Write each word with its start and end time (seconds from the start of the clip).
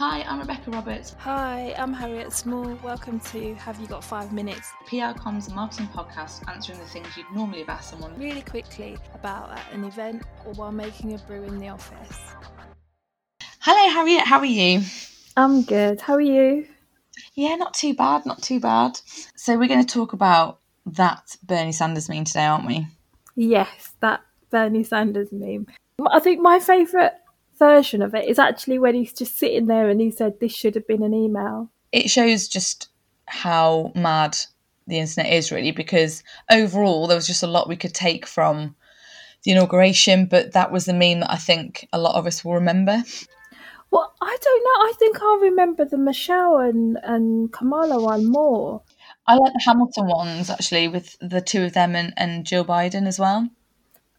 Hi, 0.00 0.22
I'm 0.28 0.38
Rebecca 0.38 0.70
Roberts, 0.70 1.16
Hi, 1.18 1.74
I'm 1.76 1.92
Harriet 1.92 2.32
Small. 2.32 2.72
Welcome 2.84 3.18
to 3.18 3.56
Have 3.56 3.80
You 3.80 3.88
Got 3.88 4.04
Five 4.04 4.32
Minutes? 4.32 4.70
PR 4.86 5.10
comms 5.18 5.48
and 5.48 5.56
marketing 5.56 5.88
podcast, 5.88 6.48
answering 6.48 6.78
the 6.78 6.84
things 6.84 7.08
you'd 7.16 7.26
normally 7.34 7.58
have 7.58 7.68
asked 7.68 7.90
someone. 7.90 8.16
Really 8.16 8.42
quickly 8.42 8.96
about 9.12 9.50
at 9.50 9.72
an 9.72 9.82
event 9.82 10.22
or 10.46 10.52
while 10.52 10.70
making 10.70 11.14
a 11.14 11.18
brew 11.18 11.42
in 11.42 11.58
the 11.58 11.70
office. 11.70 12.16
Hello, 13.58 13.92
Harriet. 13.92 14.24
How 14.24 14.38
are 14.38 14.44
you? 14.44 14.82
I'm 15.36 15.62
good. 15.62 16.00
How 16.00 16.14
are 16.14 16.20
you? 16.20 16.68
Yeah, 17.34 17.56
not 17.56 17.74
too 17.74 17.92
bad. 17.92 18.24
Not 18.24 18.40
too 18.40 18.60
bad. 18.60 19.00
So 19.34 19.58
we're 19.58 19.66
going 19.66 19.84
to 19.84 19.94
talk 19.94 20.12
about 20.12 20.60
that 20.86 21.36
Bernie 21.42 21.72
Sanders 21.72 22.08
meme 22.08 22.22
today, 22.22 22.46
aren't 22.46 22.68
we? 22.68 22.86
Yes, 23.34 23.94
that 23.98 24.20
Bernie 24.50 24.84
Sanders 24.84 25.32
meme. 25.32 25.66
I 26.08 26.20
think 26.20 26.40
my 26.40 26.60
favourite 26.60 27.14
version 27.58 28.02
of 28.02 28.14
it 28.14 28.28
is 28.28 28.38
actually 28.38 28.78
when 28.78 28.94
he's 28.94 29.12
just 29.12 29.38
sitting 29.38 29.66
there 29.66 29.88
and 29.88 30.00
he 30.00 30.10
said 30.10 30.40
this 30.40 30.54
should 30.54 30.74
have 30.74 30.86
been 30.86 31.02
an 31.02 31.14
email. 31.14 31.70
It 31.92 32.10
shows 32.10 32.48
just 32.48 32.88
how 33.26 33.92
mad 33.94 34.36
the 34.86 34.98
internet 34.98 35.32
is, 35.32 35.52
really, 35.52 35.72
because 35.72 36.22
overall 36.50 37.06
there 37.06 37.16
was 37.16 37.26
just 37.26 37.42
a 37.42 37.46
lot 37.46 37.68
we 37.68 37.76
could 37.76 37.94
take 37.94 38.26
from 38.26 38.74
the 39.44 39.52
inauguration, 39.52 40.26
but 40.26 40.52
that 40.52 40.72
was 40.72 40.86
the 40.86 40.92
meme 40.92 41.20
that 41.20 41.30
I 41.30 41.36
think 41.36 41.86
a 41.92 41.98
lot 41.98 42.16
of 42.16 42.26
us 42.26 42.44
will 42.44 42.54
remember. 42.54 43.02
Well, 43.90 44.14
I 44.20 44.36
don't 44.42 44.64
know. 44.64 44.88
I 44.88 44.92
think 44.98 45.22
I'll 45.22 45.38
remember 45.38 45.84
the 45.84 45.98
Michelle 45.98 46.58
and, 46.58 46.98
and 47.02 47.52
Kamala 47.52 48.02
one 48.02 48.26
more. 48.26 48.82
I 49.26 49.34
like 49.34 49.52
the 49.52 49.62
Hamilton 49.64 50.06
ones 50.06 50.50
actually, 50.50 50.88
with 50.88 51.16
the 51.20 51.40
two 51.40 51.64
of 51.64 51.74
them 51.74 51.94
and, 51.94 52.12
and 52.16 52.44
Jill 52.44 52.64
Biden 52.64 53.06
as 53.06 53.18
well. 53.18 53.48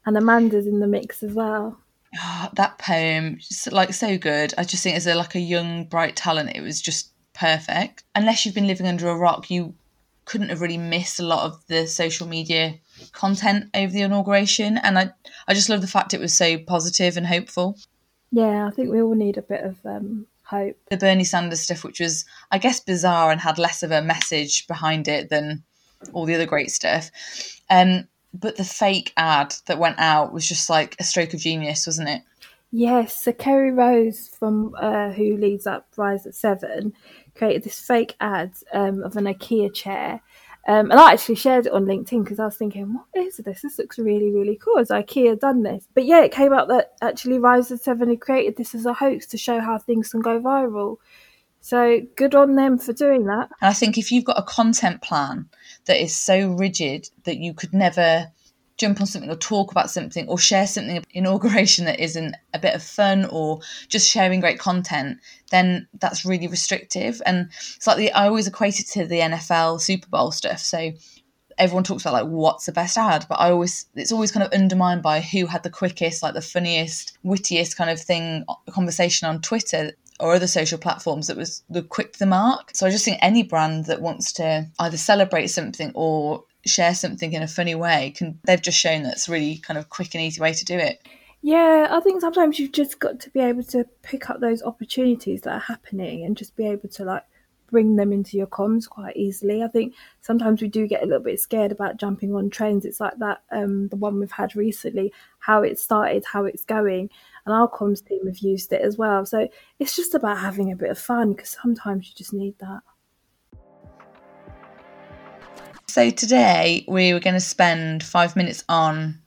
And 0.05 0.17
Amanda's 0.17 0.65
in 0.65 0.79
the 0.79 0.87
mix 0.87 1.21
as 1.21 1.33
well. 1.33 1.79
Oh, 2.17 2.49
that 2.53 2.79
poem, 2.79 3.39
like 3.71 3.93
so 3.93 4.17
good. 4.17 4.53
I 4.57 4.63
just 4.63 4.83
think 4.83 4.97
as 4.97 5.05
a 5.05 5.15
like 5.15 5.35
a 5.35 5.39
young 5.39 5.85
bright 5.85 6.15
talent, 6.15 6.55
it 6.55 6.61
was 6.61 6.81
just 6.81 7.11
perfect. 7.33 8.03
Unless 8.15 8.45
you've 8.45 8.55
been 8.55 8.67
living 8.67 8.87
under 8.87 9.09
a 9.09 9.15
rock, 9.15 9.51
you 9.51 9.75
couldn't 10.25 10.49
have 10.49 10.61
really 10.61 10.77
missed 10.77 11.19
a 11.19 11.25
lot 11.25 11.45
of 11.45 11.65
the 11.67 11.87
social 11.87 12.27
media 12.27 12.75
content 13.13 13.65
over 13.73 13.91
the 13.91 14.01
inauguration. 14.01 14.77
And 14.77 14.97
I, 14.97 15.11
I 15.47 15.53
just 15.53 15.69
love 15.69 15.81
the 15.81 15.87
fact 15.87 16.13
it 16.13 16.19
was 16.19 16.33
so 16.33 16.57
positive 16.59 17.17
and 17.17 17.25
hopeful. 17.25 17.77
Yeah, 18.31 18.67
I 18.67 18.71
think 18.71 18.91
we 18.91 19.01
all 19.01 19.15
need 19.15 19.37
a 19.37 19.41
bit 19.41 19.63
of 19.63 19.77
um, 19.85 20.27
hope. 20.43 20.77
The 20.89 20.97
Bernie 20.97 21.23
Sanders 21.23 21.61
stuff, 21.61 21.83
which 21.83 21.99
was, 21.99 22.25
I 22.51 22.59
guess, 22.59 22.79
bizarre 22.79 23.31
and 23.31 23.41
had 23.41 23.57
less 23.57 23.81
of 23.81 23.91
a 23.91 24.03
message 24.03 24.67
behind 24.67 25.07
it 25.07 25.29
than 25.29 25.63
all 26.13 26.25
the 26.25 26.35
other 26.35 26.45
great 26.45 26.69
stuff. 26.71 27.09
Um, 27.69 28.07
but 28.33 28.55
the 28.55 28.63
fake 28.63 29.13
ad 29.17 29.55
that 29.65 29.79
went 29.79 29.99
out 29.99 30.33
was 30.33 30.47
just 30.47 30.69
like 30.69 30.95
a 30.99 31.03
stroke 31.03 31.33
of 31.33 31.39
genius, 31.39 31.87
wasn't 31.87 32.09
it? 32.09 32.21
Yes, 32.71 33.23
so 33.23 33.31
Carrie 33.31 33.71
Rose 33.71 34.27
from 34.27 34.75
uh, 34.79 35.11
who 35.11 35.37
leads 35.37 35.65
up 35.65 35.87
Rise 35.97 36.27
at 36.27 36.35
Seven 36.35 36.93
created 37.35 37.63
this 37.63 37.79
fake 37.79 38.15
ad 38.19 38.51
um, 38.73 39.03
of 39.03 39.15
an 39.15 39.25
IKEA 39.25 39.73
chair, 39.73 40.21
um, 40.67 40.91
and 40.91 40.99
I 40.99 41.13
actually 41.13 41.35
shared 41.35 41.65
it 41.65 41.71
on 41.71 41.85
LinkedIn 41.85 42.23
because 42.23 42.39
I 42.39 42.45
was 42.45 42.57
thinking, 42.57 42.93
what 42.93 43.25
is 43.25 43.37
this? 43.37 43.63
This 43.63 43.79
looks 43.79 43.97
really, 43.97 44.29
really 44.29 44.55
cool. 44.55 44.77
Has 44.77 44.89
IKEA 44.89 45.39
done 45.39 45.63
this? 45.63 45.87
But 45.95 46.05
yeah, 46.05 46.21
it 46.21 46.31
came 46.31 46.53
out 46.53 46.67
that 46.67 46.93
actually 47.01 47.39
Rise 47.39 47.71
at 47.71 47.81
Seven 47.81 48.09
had 48.09 48.21
created 48.21 48.55
this 48.55 48.75
as 48.75 48.85
a 48.85 48.93
hoax 48.93 49.25
to 49.27 49.37
show 49.37 49.59
how 49.59 49.79
things 49.79 50.09
can 50.11 50.21
go 50.21 50.39
viral. 50.39 50.97
So 51.61 52.01
good 52.15 52.35
on 52.35 52.55
them 52.55 52.77
for 52.77 52.93
doing 52.93 53.25
that. 53.25 53.49
And 53.61 53.69
I 53.69 53.73
think 53.73 53.97
if 53.97 54.11
you've 54.11 54.25
got 54.25 54.39
a 54.39 54.43
content 54.43 55.01
plan 55.01 55.49
that 55.85 56.01
is 56.01 56.15
so 56.15 56.51
rigid 56.51 57.09
that 57.25 57.37
you 57.37 57.53
could 57.53 57.73
never 57.73 58.31
jump 58.79 59.01
on 59.01 59.05
something 59.05 59.29
or 59.29 59.35
talk 59.35 59.71
about 59.71 59.91
something 59.91 60.27
or 60.27 60.39
share 60.39 60.65
something 60.65 61.03
inauguration 61.11 61.85
that 61.85 61.99
isn't 61.99 62.35
a 62.53 62.59
bit 62.59 62.73
of 62.73 62.81
fun 62.81 63.25
or 63.25 63.59
just 63.89 64.09
sharing 64.09 64.39
great 64.39 64.57
content 64.57 65.19
then 65.51 65.85
that's 65.99 66.25
really 66.25 66.47
restrictive 66.47 67.21
and 67.25 67.49
it's 67.75 67.85
like 67.85 67.97
the, 67.97 68.11
i 68.13 68.25
always 68.25 68.47
equate 68.47 68.79
it 68.79 68.87
to 68.87 69.05
the 69.05 69.19
nfl 69.19 69.79
super 69.79 70.07
bowl 70.07 70.31
stuff 70.31 70.59
so 70.59 70.91
everyone 71.57 71.83
talks 71.83 72.03
about 72.03 72.13
like 72.13 72.31
what's 72.31 72.65
the 72.65 72.71
best 72.71 72.97
ad 72.97 73.25
but 73.27 73.35
i 73.35 73.51
always 73.51 73.85
it's 73.95 74.13
always 74.13 74.31
kind 74.31 74.45
of 74.45 74.51
undermined 74.53 75.03
by 75.03 75.19
who 75.19 75.45
had 75.45 75.61
the 75.63 75.69
quickest 75.69 76.23
like 76.23 76.33
the 76.33 76.41
funniest 76.41 77.17
wittiest 77.23 77.75
kind 77.75 77.89
of 77.89 77.99
thing 77.99 78.45
conversation 78.69 79.27
on 79.27 79.41
twitter 79.41 79.91
or 80.19 80.33
other 80.33 80.47
social 80.47 80.77
platforms 80.77 81.27
that 81.27 81.37
was 81.37 81.63
the 81.69 81.81
quick 81.81 82.17
the 82.17 82.25
mark. 82.25 82.71
So 82.73 82.85
I 82.85 82.91
just 82.91 83.05
think 83.05 83.19
any 83.21 83.43
brand 83.43 83.85
that 83.85 84.01
wants 84.01 84.33
to 84.33 84.67
either 84.79 84.97
celebrate 84.97 85.47
something 85.47 85.91
or 85.93 86.43
share 86.65 86.93
something 86.93 87.33
in 87.33 87.41
a 87.41 87.47
funny 87.47 87.75
way 87.75 88.13
can 88.15 88.37
they've 88.43 88.61
just 88.61 88.77
shown 88.77 89.03
that's 89.03 89.29
really 89.29 89.57
kind 89.57 89.77
of 89.77 89.89
quick 89.89 90.13
and 90.13 90.23
easy 90.23 90.41
way 90.41 90.53
to 90.53 90.65
do 90.65 90.77
it. 90.77 91.01
Yeah, 91.41 91.87
I 91.89 92.01
think 92.01 92.19
sometimes 92.19 92.59
you've 92.59 92.73
just 92.73 92.99
got 92.99 93.19
to 93.21 93.29
be 93.29 93.39
able 93.39 93.63
to 93.63 93.85
pick 94.01 94.29
up 94.29 94.41
those 94.41 94.61
opportunities 94.61 95.41
that 95.41 95.53
are 95.53 95.59
happening 95.59 96.25
and 96.25 96.35
just 96.35 96.55
be 96.57 96.67
able 96.67 96.89
to 96.89 97.05
like 97.05 97.23
bring 97.71 97.95
them 97.95 98.11
into 98.11 98.35
your 98.35 98.47
comms 98.47 98.89
quite 98.89 99.15
easily. 99.15 99.63
I 99.63 99.67
think 99.67 99.93
sometimes 100.21 100.61
we 100.61 100.67
do 100.67 100.87
get 100.87 101.03
a 101.03 101.05
little 101.05 101.23
bit 101.23 101.39
scared 101.39 101.71
about 101.71 101.97
jumping 101.97 102.35
on 102.35 102.49
trains. 102.49 102.83
It's 102.83 102.99
like 102.99 103.17
that 103.19 103.43
um 103.51 103.87
the 103.87 103.95
one 103.95 104.19
we've 104.19 104.31
had 104.31 104.55
recently, 104.55 105.13
how 105.39 105.63
it 105.63 105.79
started, 105.79 106.25
how 106.25 106.43
it's 106.45 106.65
going 106.65 107.09
and 107.45 107.53
our 107.53 107.69
comms 107.69 108.05
team 108.05 108.25
have 108.25 108.39
used 108.39 108.71
it 108.73 108.81
as 108.81 108.97
well. 108.97 109.25
So 109.25 109.47
it's 109.79 109.95
just 109.95 110.15
about 110.15 110.37
having 110.37 110.71
a 110.71 110.75
bit 110.75 110.89
of 110.89 110.99
fun 110.99 111.33
because 111.33 111.57
sometimes 111.61 112.07
you 112.07 112.13
just 112.15 112.33
need 112.33 112.55
that. 112.59 112.81
So 115.87 116.11
today 116.11 116.85
we 116.87 117.13
were 117.13 117.19
going 117.19 117.33
to 117.33 117.39
spend 117.39 118.03
five 118.03 118.35
minutes 118.35 118.63
on 118.69 119.19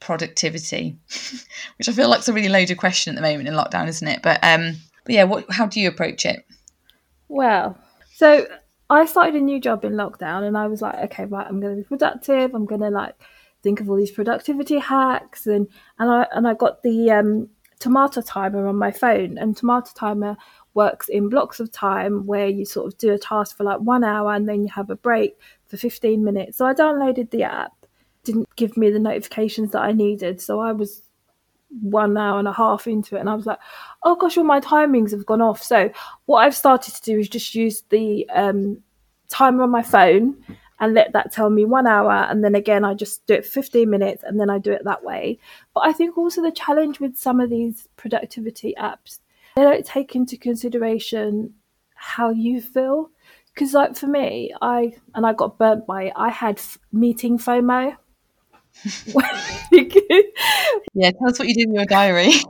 productivity, 0.00 0.96
which 1.78 1.88
I 1.88 1.92
feel 1.92 2.08
like 2.08 2.20
is 2.20 2.28
a 2.28 2.32
really 2.32 2.48
loaded 2.48 2.76
question 2.76 3.16
at 3.16 3.22
the 3.22 3.28
moment 3.28 3.48
in 3.48 3.54
lockdown, 3.54 3.88
isn't 3.88 4.08
it? 4.08 4.20
But 4.22 4.42
um, 4.42 4.76
but 5.04 5.14
yeah, 5.14 5.24
what 5.24 5.46
how 5.50 5.66
do 5.66 5.80
you 5.80 5.88
approach 5.88 6.26
it? 6.26 6.44
Well, 7.28 7.78
so 8.14 8.46
I 8.90 9.06
started 9.06 9.36
a 9.36 9.40
new 9.40 9.60
job 9.60 9.84
in 9.84 9.92
lockdown, 9.92 10.42
and 10.42 10.56
I 10.56 10.66
was 10.66 10.82
like, 10.82 10.96
okay, 11.04 11.24
right, 11.26 11.46
I'm 11.46 11.60
going 11.60 11.76
to 11.76 11.82
be 11.82 11.88
productive. 11.88 12.54
I'm 12.54 12.66
going 12.66 12.80
to 12.80 12.90
like 12.90 13.14
think 13.62 13.80
of 13.80 13.88
all 13.90 13.96
these 13.96 14.10
productivity 14.10 14.78
hacks, 14.78 15.46
and 15.46 15.68
and 15.98 16.10
I 16.10 16.26
and 16.32 16.48
I 16.48 16.54
got 16.54 16.82
the 16.82 17.10
um, 17.10 17.48
tomato 17.78 18.20
timer 18.20 18.66
on 18.66 18.76
my 18.76 18.90
phone, 18.90 19.38
and 19.38 19.56
tomato 19.56 19.90
timer 19.94 20.36
works 20.74 21.08
in 21.08 21.28
blocks 21.28 21.60
of 21.60 21.72
time 21.72 22.26
where 22.26 22.46
you 22.46 22.64
sort 22.64 22.86
of 22.86 22.98
do 22.98 23.12
a 23.12 23.18
task 23.18 23.56
for 23.56 23.64
like 23.64 23.80
one 23.80 24.04
hour 24.04 24.32
and 24.32 24.48
then 24.48 24.62
you 24.62 24.68
have 24.68 24.90
a 24.90 24.96
break 24.96 25.36
for 25.66 25.76
15 25.76 26.22
minutes. 26.22 26.58
So 26.58 26.66
I 26.66 26.74
downloaded 26.74 27.30
the 27.30 27.42
app, 27.42 27.72
didn't 28.22 28.48
give 28.56 28.76
me 28.76 28.90
the 28.90 28.98
notifications 28.98 29.72
that 29.72 29.82
I 29.82 29.92
needed. 29.92 30.40
So 30.40 30.60
I 30.60 30.72
was 30.72 31.02
one 31.82 32.16
hour 32.16 32.38
and 32.38 32.48
a 32.48 32.52
half 32.52 32.86
into 32.86 33.16
it 33.16 33.20
and 33.20 33.28
I 33.28 33.34
was 33.34 33.46
like, 33.46 33.58
oh 34.04 34.14
gosh, 34.14 34.38
all 34.38 34.44
my 34.44 34.60
timings 34.60 35.10
have 35.10 35.26
gone 35.26 35.42
off. 35.42 35.62
So 35.62 35.90
what 36.26 36.38
I've 36.38 36.56
started 36.56 36.94
to 36.94 37.02
do 37.02 37.18
is 37.18 37.28
just 37.28 37.54
use 37.54 37.82
the 37.90 38.28
um, 38.30 38.82
timer 39.28 39.64
on 39.64 39.70
my 39.70 39.82
phone 39.82 40.36
and 40.80 40.94
let 40.94 41.12
that 41.12 41.32
tell 41.32 41.50
me 41.50 41.64
one 41.64 41.86
hour 41.86 42.12
and 42.12 42.44
then 42.44 42.54
again 42.54 42.84
i 42.84 42.94
just 42.94 43.26
do 43.26 43.34
it 43.34 43.46
15 43.46 43.88
minutes 43.88 44.22
and 44.24 44.38
then 44.40 44.50
i 44.50 44.58
do 44.58 44.72
it 44.72 44.84
that 44.84 45.04
way. 45.04 45.38
But 45.74 45.80
i 45.86 45.92
think 45.92 46.16
also 46.16 46.42
the 46.42 46.52
challenge 46.52 47.00
with 47.00 47.16
some 47.16 47.40
of 47.40 47.50
these 47.50 47.88
productivity 47.96 48.74
apps 48.78 49.18
they 49.56 49.62
don't 49.62 49.84
take 49.84 50.14
into 50.14 50.36
consideration 50.36 51.54
how 51.96 52.30
you 52.30 52.60
feel. 52.62 53.10
Because 53.52 53.74
like 53.74 53.96
for 53.96 54.06
me 54.06 54.54
i 54.62 54.94
and 55.14 55.26
i 55.26 55.32
got 55.32 55.58
burnt 55.58 55.86
by 55.86 56.04
it 56.04 56.12
i 56.14 56.28
had 56.28 56.58
f- 56.58 56.78
meeting 56.92 57.38
fomo. 57.38 57.96
Yeah 60.94 61.10
tell 61.10 61.28
us 61.28 61.38
what 61.38 61.48
you 61.48 61.54
did 61.54 61.68
in 61.68 61.74
your 61.74 61.86
diary. 61.86 62.32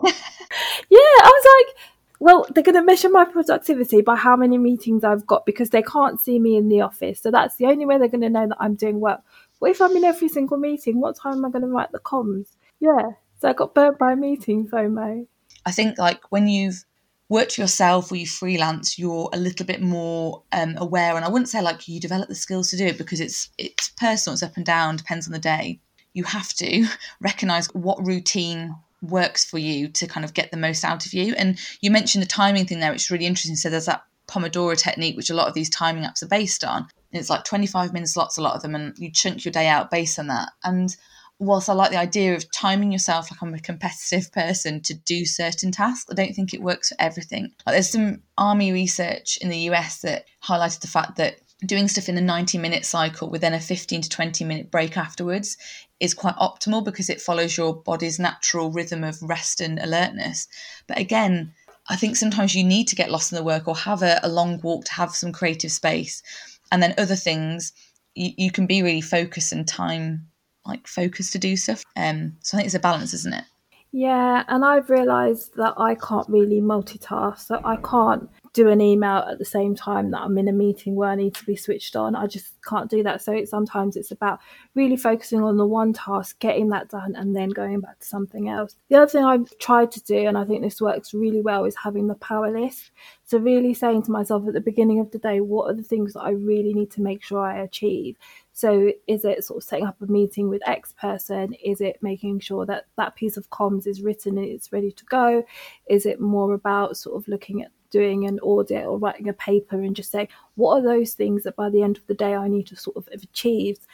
Yeah 0.90 0.98
i 1.00 1.30
was 1.34 1.66
like 1.66 1.76
well, 2.20 2.46
they're 2.52 2.64
going 2.64 2.74
to 2.74 2.82
measure 2.82 3.08
my 3.08 3.24
productivity 3.24 4.00
by 4.00 4.16
how 4.16 4.36
many 4.36 4.58
meetings 4.58 5.04
I've 5.04 5.26
got 5.26 5.46
because 5.46 5.70
they 5.70 5.82
can't 5.82 6.20
see 6.20 6.38
me 6.38 6.56
in 6.56 6.68
the 6.68 6.80
office. 6.80 7.20
So 7.20 7.30
that's 7.30 7.56
the 7.56 7.66
only 7.66 7.86
way 7.86 7.98
they're 7.98 8.08
going 8.08 8.22
to 8.22 8.30
know 8.30 8.48
that 8.48 8.56
I'm 8.58 8.74
doing 8.74 9.00
work. 9.00 9.20
What 9.60 9.70
if 9.70 9.80
I'm 9.80 9.96
in 9.96 10.04
every 10.04 10.28
single 10.28 10.56
meeting? 10.56 11.00
What 11.00 11.16
time 11.16 11.34
am 11.34 11.44
I 11.44 11.50
going 11.50 11.62
to 11.62 11.68
write 11.68 11.92
the 11.92 12.00
comms? 12.00 12.56
Yeah. 12.80 13.10
So 13.40 13.48
I 13.48 13.52
got 13.52 13.74
burnt 13.74 13.98
by 13.98 14.12
a 14.12 14.16
meeting 14.16 14.66
FOMO. 14.66 15.26
I 15.64 15.70
think 15.70 15.98
like 15.98 16.20
when 16.30 16.48
you've 16.48 16.84
worked 17.28 17.54
for 17.54 17.60
yourself 17.60 18.10
or 18.10 18.16
you 18.16 18.26
freelance, 18.26 18.98
you're 18.98 19.30
a 19.32 19.38
little 19.38 19.66
bit 19.66 19.80
more 19.80 20.42
um, 20.52 20.76
aware. 20.76 21.14
And 21.14 21.24
I 21.24 21.28
wouldn't 21.28 21.48
say 21.48 21.62
like 21.62 21.86
you 21.86 22.00
develop 22.00 22.28
the 22.28 22.34
skills 22.34 22.70
to 22.70 22.76
do 22.76 22.86
it 22.86 22.98
because 22.98 23.20
it's 23.20 23.50
it's 23.58 23.90
personal, 23.90 24.34
it's 24.34 24.42
up 24.42 24.56
and 24.56 24.66
down, 24.66 24.96
depends 24.96 25.26
on 25.26 25.32
the 25.32 25.38
day. 25.38 25.80
You 26.14 26.24
have 26.24 26.52
to 26.54 26.86
recognize 27.20 27.66
what 27.74 28.04
routine 28.04 28.74
works 29.02 29.44
for 29.44 29.58
you 29.58 29.88
to 29.88 30.06
kind 30.06 30.24
of 30.24 30.34
get 30.34 30.50
the 30.50 30.56
most 30.56 30.84
out 30.84 31.06
of 31.06 31.14
you. 31.14 31.34
And 31.34 31.58
you 31.80 31.90
mentioned 31.90 32.22
the 32.22 32.28
timing 32.28 32.66
thing 32.66 32.80
there, 32.80 32.90
which 32.90 33.04
is 33.04 33.10
really 33.10 33.26
interesting. 33.26 33.56
So 33.56 33.70
there's 33.70 33.86
that 33.86 34.02
Pomodoro 34.28 34.76
technique, 34.76 35.16
which 35.16 35.30
a 35.30 35.34
lot 35.34 35.48
of 35.48 35.54
these 35.54 35.70
timing 35.70 36.04
apps 36.04 36.22
are 36.22 36.28
based 36.28 36.64
on. 36.64 36.86
It's 37.12 37.30
like 37.30 37.44
25 37.44 37.92
minute 37.92 38.08
slots, 38.08 38.36
a 38.36 38.42
lot 38.42 38.54
of 38.54 38.62
them, 38.62 38.74
and 38.74 38.96
you 38.98 39.10
chunk 39.10 39.44
your 39.44 39.52
day 39.52 39.68
out 39.68 39.90
based 39.90 40.18
on 40.18 40.26
that. 40.26 40.50
And 40.62 40.94
whilst 41.38 41.68
I 41.68 41.72
like 41.72 41.90
the 41.90 41.98
idea 41.98 42.34
of 42.34 42.50
timing 42.50 42.92
yourself 42.92 43.30
like 43.30 43.42
I'm 43.42 43.54
a 43.54 43.60
competitive 43.60 44.30
person 44.32 44.82
to 44.82 44.94
do 44.94 45.24
certain 45.24 45.72
tasks, 45.72 46.10
I 46.10 46.14
don't 46.14 46.34
think 46.34 46.52
it 46.52 46.62
works 46.62 46.90
for 46.90 46.96
everything. 46.98 47.52
Like 47.64 47.74
there's 47.74 47.90
some 47.90 48.22
army 48.36 48.72
research 48.72 49.38
in 49.38 49.48
the 49.48 49.70
US 49.70 50.00
that 50.02 50.26
highlighted 50.44 50.80
the 50.80 50.88
fact 50.88 51.16
that 51.16 51.38
doing 51.66 51.88
stuff 51.88 52.08
in 52.08 52.16
a 52.16 52.22
90 52.22 52.58
minute 52.58 52.84
cycle 52.84 53.28
with 53.28 53.40
then 53.40 53.54
a 53.54 53.60
15 53.60 54.02
to 54.02 54.08
20 54.08 54.44
minute 54.44 54.70
break 54.70 54.96
afterwards 54.96 55.56
is 56.00 56.14
quite 56.14 56.36
optimal 56.36 56.84
because 56.84 57.10
it 57.10 57.20
follows 57.20 57.56
your 57.56 57.74
body's 57.74 58.18
natural 58.18 58.70
rhythm 58.70 59.02
of 59.02 59.20
rest 59.22 59.60
and 59.60 59.78
alertness. 59.78 60.46
But 60.86 60.98
again, 60.98 61.52
I 61.88 61.96
think 61.96 62.16
sometimes 62.16 62.54
you 62.54 62.62
need 62.62 62.86
to 62.88 62.96
get 62.96 63.10
lost 63.10 63.32
in 63.32 63.36
the 63.36 63.42
work 63.42 63.66
or 63.66 63.74
have 63.74 64.02
a, 64.02 64.20
a 64.22 64.28
long 64.28 64.60
walk 64.60 64.84
to 64.84 64.92
have 64.92 65.10
some 65.10 65.32
creative 65.32 65.72
space. 65.72 66.22
And 66.70 66.82
then 66.82 66.94
other 66.98 67.16
things, 67.16 67.72
you, 68.14 68.30
you 68.36 68.50
can 68.52 68.66
be 68.66 68.82
really 68.82 69.00
focused 69.00 69.52
and 69.52 69.66
time 69.66 70.28
like 70.66 70.86
focused 70.86 71.32
to 71.32 71.38
do 71.38 71.56
stuff. 71.56 71.82
Um, 71.96 72.36
so 72.42 72.56
I 72.56 72.58
think 72.58 72.66
it's 72.66 72.74
a 72.74 72.80
balance, 72.80 73.14
isn't 73.14 73.34
it? 73.34 73.44
Yeah, 73.90 74.44
and 74.48 74.66
I've 74.66 74.90
realised 74.90 75.56
that 75.56 75.74
I 75.78 75.94
can't 75.94 76.28
really 76.28 76.60
multitask. 76.60 77.38
So 77.38 77.60
I 77.64 77.76
can't 77.76 78.28
do 78.58 78.68
an 78.68 78.80
email 78.80 79.18
at 79.18 79.38
the 79.38 79.44
same 79.44 79.76
time 79.76 80.10
that 80.10 80.20
I'm 80.20 80.36
in 80.36 80.48
a 80.48 80.52
meeting 80.52 80.96
where 80.96 81.10
I 81.10 81.14
need 81.14 81.34
to 81.36 81.44
be 81.44 81.54
switched 81.54 81.94
on. 81.94 82.16
I 82.16 82.26
just 82.26 82.60
can't 82.68 82.90
do 82.90 83.04
that. 83.04 83.22
So 83.22 83.32
it, 83.32 83.48
sometimes 83.48 83.96
it's 83.96 84.10
about 84.10 84.40
really 84.74 84.96
focusing 84.96 85.44
on 85.44 85.56
the 85.56 85.66
one 85.66 85.92
task, 85.92 86.40
getting 86.40 86.68
that 86.70 86.88
done, 86.88 87.14
and 87.14 87.36
then 87.36 87.50
going 87.50 87.78
back 87.78 88.00
to 88.00 88.06
something 88.06 88.48
else. 88.48 88.74
The 88.88 88.96
other 88.96 89.06
thing 89.06 89.24
I've 89.24 89.56
tried 89.58 89.92
to 89.92 90.02
do, 90.02 90.26
and 90.26 90.36
I 90.36 90.44
think 90.44 90.62
this 90.62 90.80
works 90.80 91.14
really 91.14 91.40
well, 91.40 91.66
is 91.66 91.76
having 91.76 92.08
the 92.08 92.16
power 92.16 92.50
list. 92.50 92.90
So 93.24 93.38
really 93.38 93.74
saying 93.74 94.02
to 94.04 94.10
myself 94.10 94.48
at 94.48 94.54
the 94.54 94.60
beginning 94.60 94.98
of 94.98 95.12
the 95.12 95.18
day, 95.18 95.40
what 95.40 95.70
are 95.70 95.74
the 95.74 95.84
things 95.84 96.14
that 96.14 96.22
I 96.22 96.30
really 96.30 96.74
need 96.74 96.90
to 96.92 97.00
make 97.00 97.22
sure 97.22 97.40
I 97.40 97.60
achieve? 97.60 98.16
So 98.52 98.90
is 99.06 99.24
it 99.24 99.44
sort 99.44 99.58
of 99.58 99.68
setting 99.68 99.86
up 99.86 100.02
a 100.02 100.10
meeting 100.10 100.48
with 100.48 100.66
X 100.66 100.92
person? 101.00 101.54
Is 101.64 101.80
it 101.80 101.98
making 102.02 102.40
sure 102.40 102.66
that 102.66 102.86
that 102.96 103.14
piece 103.14 103.36
of 103.36 103.48
comms 103.50 103.86
is 103.86 104.02
written 104.02 104.36
and 104.36 104.48
it's 104.48 104.72
ready 104.72 104.90
to 104.90 105.04
go? 105.04 105.44
Is 105.88 106.06
it 106.06 106.20
more 106.20 106.54
about 106.54 106.96
sort 106.96 107.16
of 107.16 107.28
looking 107.28 107.62
at 107.62 107.70
doing 107.90 108.26
an 108.26 108.38
audit 108.40 108.84
or 108.84 108.98
writing 108.98 109.28
a 109.28 109.32
paper 109.32 109.76
and 109.76 109.96
just 109.96 110.10
saying, 110.10 110.28
what 110.56 110.78
are 110.78 110.82
those 110.82 111.14
things 111.14 111.42
that 111.44 111.56
by 111.56 111.70
the 111.70 111.82
end 111.82 111.96
of 111.96 112.06
the 112.06 112.14
day 112.14 112.34
I 112.34 112.48
need 112.48 112.66
to 112.68 112.76
sort 112.76 112.96
of 112.96 113.08
have 113.12 113.22
achieved 113.22 113.86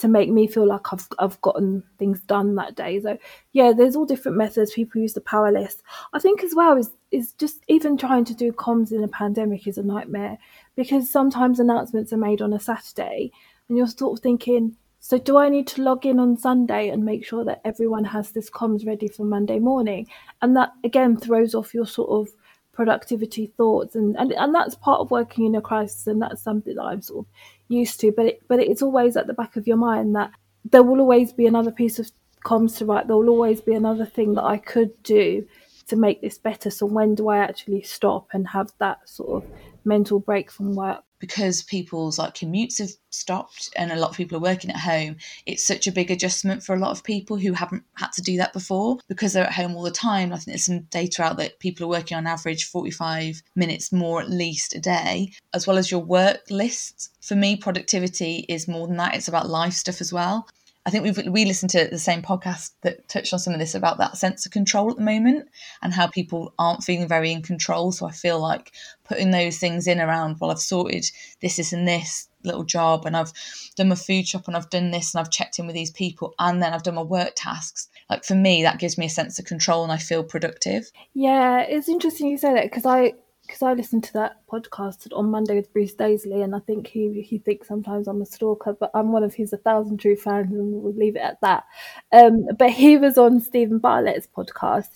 to 0.00 0.08
make 0.08 0.30
me 0.30 0.46
feel 0.46 0.66
like 0.66 0.92
I've 0.92 1.06
I've 1.18 1.40
gotten 1.42 1.82
things 1.98 2.20
done 2.20 2.54
that 2.54 2.74
day. 2.74 3.00
So 3.00 3.18
yeah, 3.52 3.72
there's 3.76 3.96
all 3.96 4.06
different 4.06 4.38
methods. 4.38 4.72
People 4.72 5.02
use 5.02 5.12
the 5.12 5.20
power 5.20 5.52
list. 5.52 5.82
I 6.14 6.18
think 6.18 6.42
as 6.42 6.54
well 6.54 6.76
is 6.78 6.90
is 7.10 7.32
just 7.32 7.60
even 7.68 7.98
trying 7.98 8.24
to 8.24 8.34
do 8.34 8.50
comms 8.52 8.92
in 8.92 9.04
a 9.04 9.08
pandemic 9.08 9.66
is 9.66 9.76
a 9.76 9.82
nightmare 9.82 10.38
because 10.74 11.10
sometimes 11.10 11.60
announcements 11.60 12.12
are 12.12 12.18
made 12.18 12.40
on 12.40 12.54
a 12.54 12.60
Saturday 12.60 13.30
and 13.68 13.76
you're 13.76 13.86
sort 13.86 14.18
of 14.18 14.22
thinking, 14.22 14.74
so 15.00 15.18
do 15.18 15.36
I 15.36 15.50
need 15.50 15.66
to 15.68 15.82
log 15.82 16.06
in 16.06 16.18
on 16.18 16.36
Sunday 16.36 16.88
and 16.88 17.04
make 17.04 17.24
sure 17.24 17.44
that 17.44 17.60
everyone 17.64 18.04
has 18.04 18.30
this 18.30 18.48
comms 18.48 18.86
ready 18.86 19.08
for 19.08 19.24
Monday 19.24 19.58
morning? 19.58 20.06
And 20.40 20.56
that 20.56 20.72
again 20.82 21.18
throws 21.18 21.54
off 21.54 21.74
your 21.74 21.86
sort 21.86 22.08
of 22.08 22.34
productivity 22.72 23.52
thoughts 23.56 23.94
and, 23.94 24.16
and 24.16 24.32
and 24.32 24.54
that's 24.54 24.74
part 24.74 25.00
of 25.00 25.10
working 25.10 25.44
in 25.44 25.54
a 25.54 25.60
crisis 25.60 26.06
and 26.06 26.22
that's 26.22 26.42
something 26.42 26.74
that 26.76 26.82
I'm 26.82 27.02
sort 27.02 27.26
of 27.26 27.32
used 27.68 28.00
to 28.00 28.12
but 28.12 28.26
it, 28.26 28.42
but 28.48 28.60
it's 28.60 28.80
always 28.80 29.16
at 29.16 29.26
the 29.26 29.34
back 29.34 29.56
of 29.56 29.66
your 29.66 29.76
mind 29.76 30.14
that 30.16 30.30
there 30.64 30.82
will 30.82 31.00
always 31.00 31.32
be 31.32 31.46
another 31.46 31.70
piece 31.70 31.98
of 31.98 32.10
comms 32.44 32.78
to 32.78 32.84
write. 32.84 33.06
There 33.06 33.16
will 33.16 33.28
always 33.28 33.60
be 33.60 33.74
another 33.74 34.06
thing 34.06 34.34
that 34.34 34.44
I 34.44 34.58
could 34.58 35.02
do 35.02 35.46
to 35.88 35.96
make 35.96 36.20
this 36.20 36.38
better. 36.38 36.70
So 36.70 36.86
when 36.86 37.14
do 37.14 37.28
I 37.28 37.38
actually 37.38 37.82
stop 37.82 38.28
and 38.32 38.46
have 38.48 38.72
that 38.78 39.08
sort 39.08 39.42
of 39.42 39.50
mental 39.84 40.18
break 40.18 40.50
from 40.50 40.74
work. 40.74 41.02
Because 41.18 41.62
people's 41.64 42.18
like 42.18 42.34
commutes 42.34 42.78
have 42.78 42.92
stopped 43.10 43.68
and 43.76 43.92
a 43.92 43.96
lot 43.96 44.08
of 44.08 44.16
people 44.16 44.38
are 44.38 44.40
working 44.40 44.70
at 44.70 44.78
home 44.78 45.16
it's 45.44 45.66
such 45.66 45.86
a 45.86 45.92
big 45.92 46.10
adjustment 46.10 46.62
for 46.62 46.74
a 46.74 46.78
lot 46.78 46.92
of 46.92 47.04
people 47.04 47.36
who 47.36 47.52
haven't 47.52 47.82
had 47.92 48.10
to 48.12 48.22
do 48.22 48.38
that 48.38 48.54
before 48.54 48.96
because 49.06 49.34
they're 49.34 49.44
at 49.44 49.52
home 49.52 49.76
all 49.76 49.82
the 49.82 49.90
time. 49.90 50.32
I 50.32 50.36
think 50.36 50.46
there's 50.46 50.64
some 50.64 50.80
data 50.84 51.22
out 51.22 51.36
that 51.36 51.58
people 51.58 51.84
are 51.84 51.90
working 51.90 52.16
on 52.16 52.26
average 52.26 52.64
45 52.64 53.42
minutes 53.54 53.92
more 53.92 54.22
at 54.22 54.30
least 54.30 54.74
a 54.74 54.80
day 54.80 55.32
as 55.52 55.66
well 55.66 55.76
as 55.76 55.90
your 55.90 56.00
work 56.00 56.40
lists. 56.48 57.10
For 57.20 57.34
me 57.34 57.54
productivity 57.54 58.46
is 58.48 58.66
more 58.66 58.86
than 58.86 58.96
that. 58.96 59.14
It's 59.14 59.28
about 59.28 59.50
life 59.50 59.74
stuff 59.74 60.00
as 60.00 60.14
well. 60.14 60.48
I 60.86 60.90
think 60.90 61.04
we've 61.04 61.26
we 61.28 61.44
listened 61.44 61.70
to 61.70 61.88
the 61.90 61.98
same 61.98 62.22
podcast 62.22 62.70
that 62.80 63.06
touched 63.06 63.34
on 63.34 63.38
some 63.38 63.52
of 63.52 63.60
this 63.60 63.74
about 63.74 63.98
that 63.98 64.16
sense 64.16 64.46
of 64.46 64.52
control 64.52 64.90
at 64.90 64.96
the 64.96 65.02
moment 65.02 65.48
and 65.82 65.92
how 65.92 66.06
people 66.06 66.54
aren't 66.58 66.82
feeling 66.82 67.06
very 67.06 67.32
in 67.32 67.42
control. 67.42 67.92
So 67.92 68.06
I 68.06 68.12
feel 68.12 68.40
like 68.40 68.72
putting 69.10 69.32
those 69.32 69.58
things 69.58 69.88
in 69.88 70.00
around, 70.00 70.36
well, 70.38 70.52
I've 70.52 70.60
sorted 70.60 71.04
this, 71.42 71.56
this, 71.56 71.72
and 71.72 71.88
this 71.88 72.28
little 72.44 72.62
job, 72.62 73.06
and 73.06 73.16
I've 73.16 73.32
done 73.74 73.88
my 73.88 73.96
food 73.96 74.28
shop, 74.28 74.46
and 74.46 74.56
I've 74.56 74.70
done 74.70 74.92
this, 74.92 75.12
and 75.12 75.20
I've 75.20 75.32
checked 75.32 75.58
in 75.58 75.66
with 75.66 75.74
these 75.74 75.90
people, 75.90 76.32
and 76.38 76.62
then 76.62 76.72
I've 76.72 76.84
done 76.84 76.94
my 76.94 77.02
work 77.02 77.32
tasks. 77.34 77.88
Like 78.08 78.24
for 78.24 78.36
me, 78.36 78.62
that 78.62 78.78
gives 78.78 78.96
me 78.96 79.06
a 79.06 79.10
sense 79.10 79.40
of 79.40 79.46
control, 79.46 79.82
and 79.82 79.90
I 79.90 79.96
feel 79.96 80.22
productive. 80.22 80.92
Yeah, 81.12 81.62
it's 81.62 81.88
interesting 81.88 82.28
you 82.28 82.38
say 82.38 82.54
that 82.54 82.66
because 82.66 82.86
I 82.86 83.14
because 83.42 83.62
I 83.62 83.72
listened 83.72 84.04
to 84.04 84.12
that 84.12 84.46
podcast 84.46 85.08
on 85.12 85.32
Monday 85.32 85.56
with 85.56 85.72
Bruce 85.72 85.96
Daisley, 85.96 86.44
and 86.44 86.54
I 86.54 86.60
think 86.60 86.86
he 86.86 87.20
he 87.20 87.38
thinks 87.38 87.66
sometimes 87.66 88.06
I'm 88.06 88.22
a 88.22 88.26
stalker, 88.26 88.76
but 88.78 88.92
I'm 88.94 89.10
one 89.10 89.24
of 89.24 89.34
his 89.34 89.52
a 89.52 89.56
thousand 89.56 89.98
true 89.98 90.14
fans, 90.14 90.52
and 90.52 90.72
we'll 90.72 90.94
leave 90.94 91.16
it 91.16 91.22
at 91.22 91.40
that. 91.40 91.64
Um, 92.12 92.46
but 92.56 92.70
he 92.70 92.96
was 92.96 93.18
on 93.18 93.40
Steven 93.40 93.80
Bartlett's 93.80 94.28
podcast, 94.28 94.90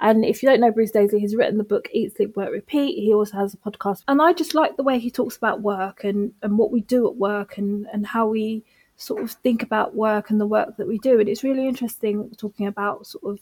and 0.00 0.24
if 0.24 0.42
you 0.42 0.48
don't 0.48 0.60
know 0.60 0.70
Bruce 0.70 0.92
Daisley, 0.92 1.20
he's 1.20 1.36
written 1.36 1.58
the 1.58 1.64
book 1.64 1.88
Eat, 1.92 2.16
Sleep, 2.16 2.36
Work, 2.36 2.50
Repeat. 2.52 2.98
He 2.98 3.12
also 3.12 3.36
has 3.38 3.54
a 3.54 3.56
podcast, 3.56 4.02
and 4.08 4.20
I 4.20 4.32
just 4.32 4.54
like 4.54 4.76
the 4.76 4.82
way 4.82 4.98
he 4.98 5.10
talks 5.10 5.36
about 5.36 5.62
work 5.62 6.04
and 6.04 6.32
and 6.42 6.58
what 6.58 6.70
we 6.70 6.82
do 6.82 7.06
at 7.06 7.16
work 7.16 7.58
and 7.58 7.86
and 7.92 8.06
how 8.06 8.26
we 8.26 8.64
sort 8.96 9.22
of 9.22 9.30
think 9.30 9.62
about 9.62 9.94
work 9.94 10.30
and 10.30 10.40
the 10.40 10.46
work 10.46 10.76
that 10.76 10.88
we 10.88 10.98
do, 10.98 11.20
and 11.20 11.28
it's 11.28 11.44
really 11.44 11.66
interesting 11.66 12.30
talking 12.36 12.66
about 12.66 13.06
sort 13.06 13.24
of 13.24 13.40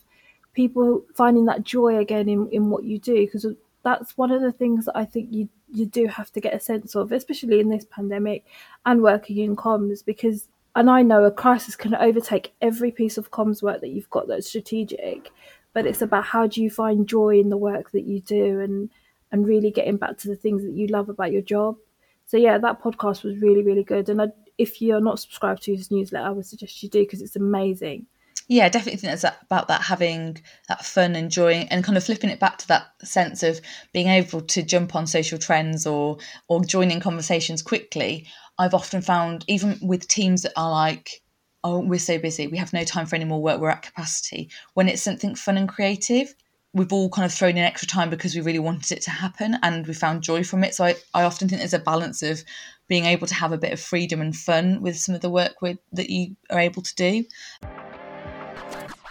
people 0.53 1.05
finding 1.15 1.47
that 1.47 1.65
joy 1.65 1.99
again 1.99 2.29
in, 2.29 2.49
in 2.51 2.71
what 2.71 2.85
you 2.85 2.99
do 2.99 3.27
because 3.27 3.45
that's 3.83 4.17
one 4.17 4.31
of 4.31 4.41
the 4.41 4.53
things 4.53 4.87
that 4.87 4.97
I 4.97 5.05
think 5.05 5.29
you 5.31 5.49
you 5.73 5.87
do 5.87 6.07
have 6.07 6.33
to 6.33 6.41
get 6.41 6.55
a 6.55 6.61
sense 6.61 6.95
of, 6.95 7.11
especially 7.11 7.59
in 7.59 7.69
this 7.69 7.85
pandemic 7.91 8.45
and 8.87 9.03
working 9.03 9.39
in 9.39 9.57
comms, 9.57 10.05
because 10.05 10.49
and 10.77 10.91
I 10.91 11.03
know 11.03 11.25
a 11.25 11.31
crisis 11.31 11.77
can 11.77 11.95
overtake 11.95 12.53
every 12.61 12.91
piece 12.91 13.19
of 13.19 13.31
comms 13.31 13.63
work 13.63 13.81
that 13.81 13.91
you've 13.91 14.11
got 14.11 14.27
that's 14.27 14.49
strategic, 14.49 15.31
but 15.75 15.87
it's 15.87 16.01
about 16.01 16.25
how 16.25 16.47
do 16.47 16.63
you 16.63 16.71
find 16.71 17.07
joy 17.07 17.39
in 17.39 17.51
the 17.51 17.59
work 17.59 17.91
that 17.93 18.05
you 18.05 18.21
do 18.21 18.61
and 18.61 18.91
and 19.31 19.47
really 19.47 19.71
getting 19.71 19.97
back 19.97 20.17
to 20.19 20.29
the 20.29 20.37
things 20.37 20.63
that 20.63 20.73
you 20.73 20.87
love 20.87 21.09
about 21.09 21.33
your 21.33 21.43
job. 21.43 21.77
So 22.27 22.37
yeah, 22.37 22.57
that 22.59 22.83
podcast 22.83 23.23
was 23.23 23.39
really 23.39 23.63
really 23.63 23.85
good, 23.85 24.09
and 24.09 24.23
I, 24.23 24.29
if 24.57 24.81
you're 24.81 25.01
not 25.01 25.21
subscribed 25.21 25.63
to 25.65 25.77
his 25.77 25.91
newsletter, 25.91 26.27
I 26.27 26.31
would 26.31 26.47
suggest 26.47 26.83
you 26.83 26.89
do 26.89 27.01
because 27.01 27.21
it's 27.21 27.37
amazing 27.37 28.07
yeah, 28.47 28.67
I 28.67 28.69
definitely 28.69 28.99
think 28.99 29.19
that's 29.19 29.37
about 29.43 29.69
that 29.69 29.81
having 29.83 30.43
that 30.69 30.85
fun, 30.85 31.17
enjoying, 31.17 31.69
and 31.69 31.83
kind 31.83 31.97
of 31.97 32.05
flipping 32.05 32.31
it 32.31 32.41
back 32.41 32.59
to 32.59 32.69
that 32.69 32.89
sense 33.03 33.43
of 33.43 33.61
being 33.93 34.09
able 34.09 34.43
to 34.43 34.63
jump 34.63 34.95
on 34.95 35.07
social 35.07 35.39
trends 35.39 35.87
or 35.87 36.19
or 36.49 36.63
joining 36.63 37.01
conversations 37.01 37.63
quickly. 37.63 38.27
I've 38.59 38.75
often 38.75 39.01
found, 39.01 39.45
even 39.49 39.79
with 39.83 40.07
teams 40.07 40.43
that 40.43 40.53
are 40.57 40.71
like, 40.71 41.23
"Oh, 41.65 41.81
we're 41.81 41.99
so 41.99 42.19
busy, 42.19 42.47
we 42.47 42.59
have 42.59 42.73
no 42.73 42.85
time 42.85 43.07
for 43.07 43.17
any 43.17 43.25
more 43.25 43.43
work, 43.43 43.61
we're 43.61 43.71
at 43.71 43.83
capacity." 43.83 44.51
When 44.75 44.89
it's 44.89 45.03
something 45.03 45.35
fun 45.35 45.57
and 45.57 45.69
creative, 45.69 46.35
we've 46.75 46.93
all 46.93 47.09
kind 47.09 47.25
of 47.25 47.33
thrown 47.33 47.57
in 47.57 47.59
extra 47.59 47.89
time 47.89 48.11
because 48.11 48.35
we 48.35 48.41
really 48.41 48.59
wanted 48.59 48.93
it 48.93 49.03
to 49.03 49.11
happen 49.11 49.57
and 49.63 49.87
we 49.87 49.95
found 49.95 50.23
joy 50.23 50.43
from 50.43 50.65
it. 50.65 50.75
So 50.75 50.85
I, 50.85 50.97
I 51.15 51.23
often 51.23 51.49
think 51.49 51.61
there's 51.61 51.73
a 51.73 51.79
balance 51.79 52.23
of 52.23 52.45
being 52.89 53.05
able 53.07 53.27
to 53.29 53.35
have 53.35 53.53
a 53.53 53.59
bit 53.59 53.73
of 53.73 53.81
freedom 53.81 54.21
and 54.21 54.37
fun 54.37 54.83
with 54.83 54.97
some 54.97 55.15
of 55.15 55.21
the 55.21 55.31
work 55.31 55.63
with, 55.63 55.79
that 55.93 56.11
you 56.11 56.37
are 56.51 56.59
able 56.59 56.83
to 56.83 56.95
do. 56.97 57.25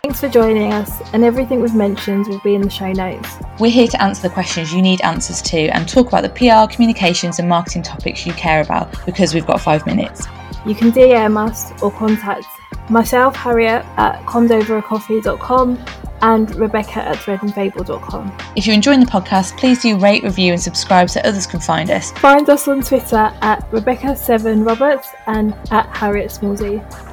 Thanks 0.03 0.19
for 0.19 0.27
joining 0.27 0.73
us, 0.73 0.91
and 1.13 1.23
everything 1.23 1.61
we've 1.61 1.73
mentioned 1.73 2.27
will 2.27 2.41
be 2.41 2.55
in 2.55 2.61
the 2.61 2.69
show 2.69 2.91
notes. 2.91 3.37
We're 3.57 3.71
here 3.71 3.87
to 3.87 4.01
answer 4.03 4.23
the 4.23 4.33
questions 4.33 4.73
you 4.73 4.81
need 4.81 4.99
answers 4.99 5.41
to 5.43 5.69
and 5.69 5.87
talk 5.87 6.09
about 6.09 6.23
the 6.23 6.29
PR, 6.29 6.71
communications, 6.71 7.39
and 7.39 7.47
marketing 7.47 7.83
topics 7.83 8.25
you 8.25 8.33
care 8.33 8.61
about 8.61 8.93
because 9.05 9.33
we've 9.33 9.45
got 9.45 9.61
five 9.61 9.85
minutes. 9.85 10.27
You 10.65 10.75
can 10.75 10.91
DM 10.91 11.37
us 11.37 11.71
or 11.81 11.91
contact 11.91 12.47
myself, 12.89 13.35
Harriet, 13.35 13.85
at 13.97 14.23
comsovercoffee.com 14.25 15.85
and 16.21 16.55
Rebecca 16.55 17.05
at 17.05 17.17
threadandfable.com. 17.17 18.37
If 18.55 18.65
you're 18.65 18.73
enjoying 18.73 19.01
the 19.01 19.05
podcast, 19.05 19.57
please 19.57 19.81
do 19.81 19.97
rate, 19.97 20.23
review, 20.23 20.53
and 20.53 20.61
subscribe 20.61 21.09
so 21.09 21.19
others 21.21 21.45
can 21.45 21.59
find 21.59 21.91
us. 21.91 22.11
Find 22.13 22.49
us 22.49 22.67
on 22.67 22.81
Twitter 22.81 23.31
at 23.41 23.69
Rebecca7Roberts 23.71 25.07
and 25.27 25.53
at 25.71 25.85
Harriet 25.95 26.31
Smallsy. 26.31 27.12